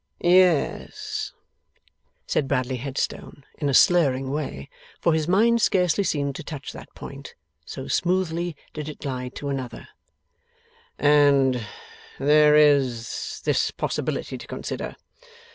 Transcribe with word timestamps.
'Yes,' 0.19 1.31
said 2.25 2.47
Bradley 2.47 2.77
Headstone 2.77 3.45
in 3.59 3.69
a 3.69 3.73
slurring 3.75 4.31
way, 4.31 4.67
for 4.99 5.13
his 5.13 5.27
mind 5.27 5.61
scarcely 5.61 6.03
seemed 6.03 6.35
to 6.37 6.43
touch 6.43 6.73
that 6.73 6.91
point, 6.95 7.35
so 7.65 7.87
smoothly 7.87 8.55
did 8.73 8.89
it 8.89 8.97
glide 9.01 9.35
to 9.35 9.49
another, 9.49 9.89
'and 10.97 11.63
there 12.17 12.55
is 12.55 13.41
this 13.45 13.69
possibility 13.69 14.39
to 14.39 14.47
consider. 14.47 14.95